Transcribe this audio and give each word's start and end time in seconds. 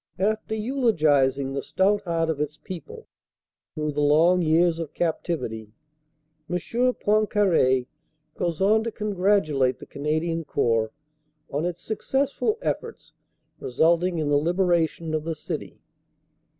After 0.17 0.55
eulogizing 0.55 1.53
the 1.53 1.61
stout 1.61 2.01
heart 2.05 2.27
of 2.31 2.39
its 2.41 2.57
people 2.57 3.05
through 3.75 3.91
the 3.91 4.01
long 4.01 4.41
years 4.41 4.79
of 4.79 4.95
captivity, 4.95 5.73
M. 6.49 6.55
Poincare 6.57 7.85
goes 8.35 8.59
on 8.61 8.83
to 8.83 8.91
congratulate 8.91 9.77
the 9.77 9.85
Canadian 9.85 10.43
Corps 10.43 10.89
on 11.51 11.65
its 11.65 11.81
successful 11.81 12.57
efforts 12.63 13.13
resulting 13.59 14.17
in 14.17 14.29
the 14.29 14.37
liberation 14.39 15.13
of 15.13 15.23
the 15.23 15.35
city. 15.35 15.77